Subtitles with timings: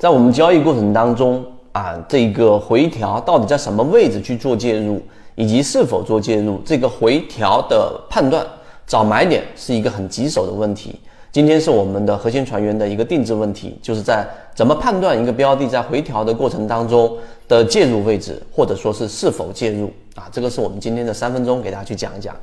[0.00, 4.98] 在我们交易过程当中啊，这个回调到底在什么位置去做介入，
[5.34, 8.42] 以及是否做介入，这个回调的判断
[8.86, 10.98] 找买点是一个很棘手的问题。
[11.30, 17.14] 今天是我们的核心船员的一个定制问题，就是在怎么判断一个标的在回调的过程当中
[17.46, 20.26] 的介入位置，或者说是是否介入啊？
[20.32, 22.34] 这个是我们今天的三分钟给大家去讲一讲。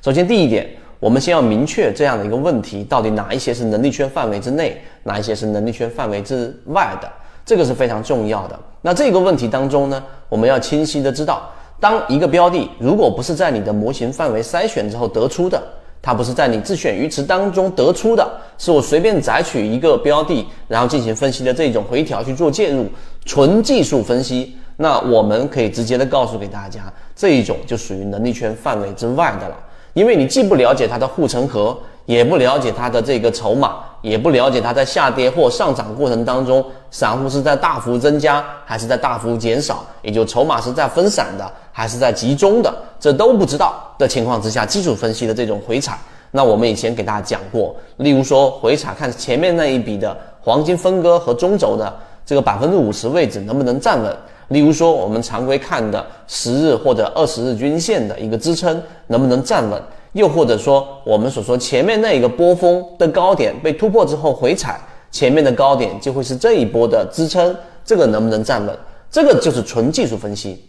[0.00, 0.70] 首先第一点。
[1.00, 7.10] 我们先要明确这样的一个问题，到底哪一些是能力圈范围之内，哪一些是能力圈范围之外的，
[7.44, 8.60] 这个是非常重要的。
[8.82, 15.62] 那这个问题当中呢，我们要清晰的知道，当一个标的如果不是在你的模型范围筛选之后得出的，
[16.02, 22.86] 它不是在你自选鱼池当中得出的，是我随便摘取一个标的，然后进行分析的这种回调去做介入，
[23.24, 29.56] 纯技术分析，那我们可以直接的告诉给大家，这一种就属于能力圈范围之外的了。
[29.92, 31.76] 因为你既不了解它的护城河，
[32.06, 45.98] 也不了解它的这个筹码，也不了解它在下跌或上涨过程当中，散户是在大幅增加还是在大幅减少，也就筹码是在分散的还是在集中的，这都不知道的情况之下，技术分析的这种回踩，
[46.30, 51.92] 那我们以前给大家讲过，例如说回踩看前面那一笔的黄金分割和中轴的
[52.24, 54.16] 这个百分之五十位置能不能站稳。
[54.50, 59.82] 例如说，我们常规看的十日或者二十日均线的一个支撑能不能站稳？
[60.12, 68.76] 又或者说，我们所说前面那一个波峰的高点被突破之后回踩，前面的高点就会是这一波的支撑，这个能不能站稳？
[69.10, 70.64] 这个就是纯技术分析，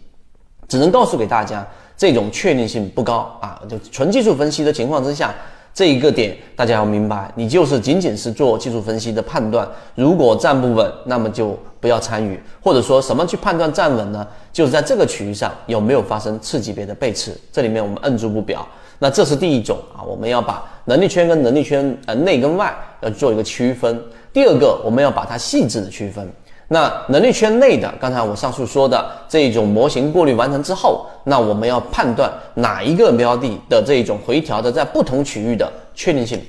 [0.68, 3.60] 只能告诉给大家，这种确定性不高啊。
[3.68, 5.34] 就纯技术分析的情况之下。
[5.74, 12.38] 这一个点大家要明白，你就是仅仅是做技术分析的判断，如果站不稳，那么就不要参与。
[12.62, 14.26] 或者说什么去判断站稳呢？
[14.52, 18.66] 就是在这个区域上有没有发生次级别的背驰，这里面我们摁住不表。
[18.98, 24.00] 那这是第一种啊，我们要把能力圈跟能力圈呃内跟外要做一个区分。
[24.32, 26.30] 第二个，我们要把它细致的区分。
[26.72, 36.42] 那能力圈内的，刚才我上述说的这一种模型过滤完成之后，那我们要判断哪一个标的的这一种回调的在不同区域的确定性。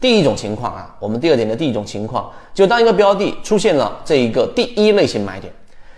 [0.00, 5.52] 第一种情况啊，我们第二点的第一种情况，就当一个标的出现了这一个第一类型买点，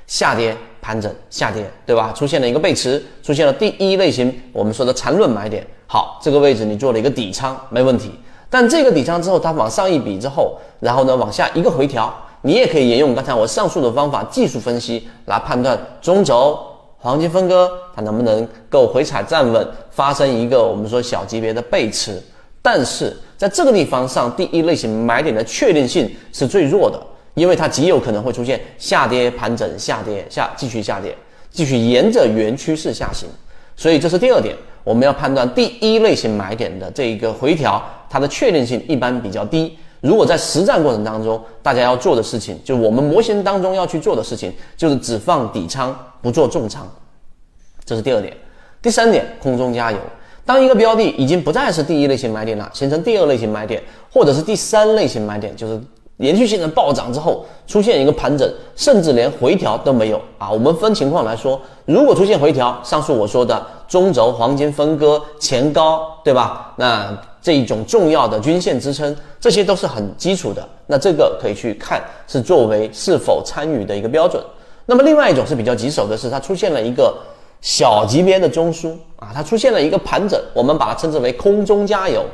[0.09, 2.13] 下跌盘整下跌，对吧？
[2.13, 5.65] 出现了一个背驰，出现了第一类型我们说的缠论买点。
[5.87, 8.11] 好，这个位置你做了一个底仓，没问题。
[8.51, 12.13] 但这个底仓之后，它往上一笔之后，然后呢往下一个回调。
[12.43, 16.59] 你也可以沿用刚才我上述的方法，技术分析来判断中轴
[16.97, 22.23] 黄金分割它能不能够回踩站稳，发生一个我们说小级别的背驰。
[22.63, 27.01] 但是在这个地方上，第一类型买点的确定性是最弱的，
[27.35, 31.17] 因为它极有可能会出现下跌盘整、下跌下继续下跌，
[31.51, 33.29] 继续沿着原趋势下行。
[33.77, 39.79] 所以这是第二点，我们要判断第一类型买点的这一个回调，它的确定性一般比较低。
[40.01, 46.89] 如果在实战过程当中，大家要做的事情，就是我们模型当中要去做的事情，就是只放底仓，不做重仓。
[47.85, 48.37] 这是第二点。
[48.81, 49.99] 第三点，空中加油。
[50.47, 55.79] 当一个标的已经不再是第一类型买点了，形成第二类型买点，或者是第三类型买点，就是
[56.17, 60.51] 连续性的暴涨之后出现一个盘整，甚至连回调都没有啊。
[60.51, 66.73] 我们分情况来说，如果出现回调，上述我说的中轴黄金分割前高，对吧？
[66.77, 70.67] 那这一种重要的均线支撑，这些都是很基础的。
[70.87, 74.43] 那这个可以去看，是作为是否参与的一个标准。
[74.87, 77.17] 那么另外一种是比较棘手的是，它出现了一个
[77.61, 82.25] 小级别的中枢啊，它出现了一个盘整，我们把它称之为空中加油。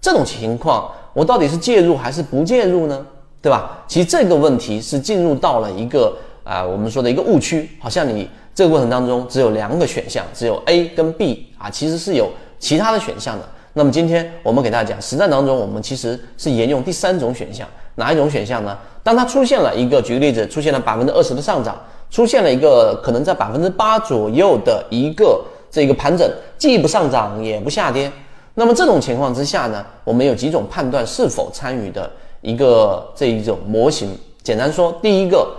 [0.00, 3.04] 这种情况，我到底是介入还是不介入呢？
[3.42, 3.84] 对吧？
[3.86, 13.48] 其实这个问题是进入到了一个啊，我们说的一个误区，好像你这个过程当中只有两个选项，只有 A 跟 B 啊，其实是有其他的选项的。
[13.78, 18.74] 那么今天我们给大家讲，实战当中我们其实是沿用第三种选项，哪一种选项呢？
[19.02, 21.78] 当它出现了一个，举个例子，出现了百分之二十的上涨，
[22.10, 26.26] 出现了一个可能在百分之八左右的一个这个盘整，
[26.56, 28.10] 既不上涨也不下跌，
[28.54, 32.10] 那么这种情况之下呢，我们有几种判断是否参与的
[32.40, 34.18] 一个这一种模型。
[34.42, 35.54] 简单说，第一个，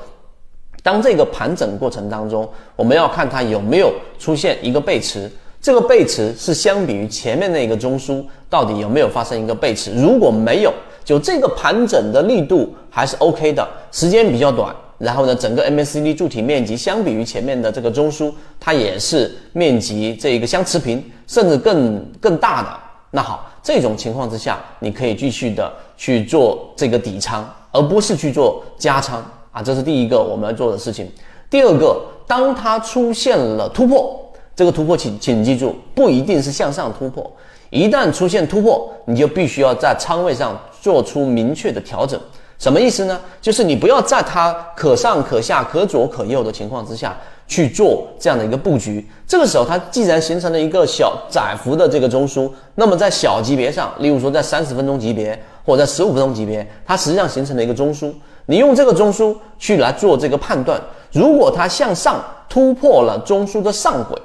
[0.81, 5.31] 当这个盘整过程当中，我们要看它有没有出现一个背驰。
[5.59, 9.91] 这个背驰是相比于前面那个中枢，到底有没有发生一个背驰？
[9.95, 10.73] 如果没有，
[11.03, 22.69] 就这个盘整的力度还是 OK 的，时间比较短，然后呢，整个 MACD 柱体面积相比于前面的这个中枢，它也是面积这个相持平，甚至更更大的。
[23.11, 31.11] 那好，这种情况之下，你可以继续的去做这个底仓，而不是去做加仓啊，这是第一个我们要做的事情。
[31.49, 34.23] 第二个，当它出现了突破。
[34.57, 37.31] 这个突破，请请记住，不一定是向上突破。
[37.69, 42.19] 一旦出现突破，你就必须要在仓位上做出明确的调整。
[42.57, 43.21] 什么意思呢？
[43.39, 47.15] 就是你不要在它可上可下、可左可右的情况之下
[47.47, 49.07] 去做这样的一个布局。
[49.27, 58.11] 这个时候，它既然形成了一个小窄幅的这个中枢，那么在小级别上，例如说在三十分钟级别或者在十五分钟级别，它实际上形成了一个中枢。
[58.47, 60.81] 你用这个中枢去来做这个判断，
[61.11, 62.19] 如果它向上
[62.49, 64.19] 突破了中枢的上轨，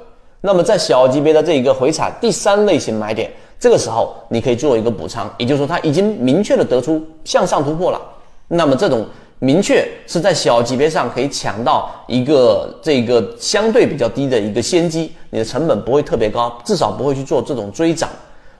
[0.45, 8.01] 那么在小级别的这一个回踩第三类型买点，这个时候你可以做一个补仓，也就是说它已经明确的得出向上突破了。
[8.49, 9.05] 那么这种
[9.39, 18.09] 明确是在小级别上可以抢到一个这个相对比较低的一个先机，你的成本不会特别高，至少不会去做这种追涨。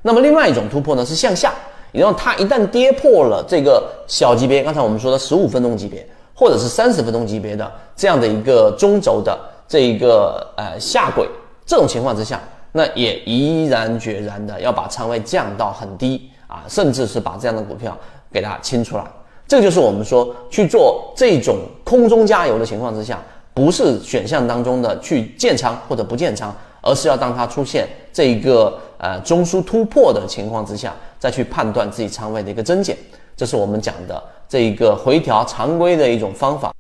[0.04, 1.54] 那么另外一种突破呢是向下，
[1.92, 9.38] 然后它一旦跌破了这个小级别，刚才我们说的十五分钟级别或者是三十分钟级别的这样的一个中轴的
[9.68, 11.28] 这一个呃下轨，
[11.65, 17.98] 这种情况之下，那也毅然决然的要把仓位降到很低啊，甚至是把这样的股票
[18.31, 19.04] 给它清出来。
[19.48, 23.21] 这就是我们说去做这种空中加油的情况之下，
[23.54, 32.98] 不是选项当中的去建仓或者不建仓，而是要当它出现这一个呃中枢突破的情况之下，再去判断自己仓位的一个增减。
[33.36, 36.71] 这是我们讲的这一个回调常规的一种方法。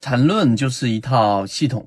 [0.00, 1.86] 缠论就是一套系统，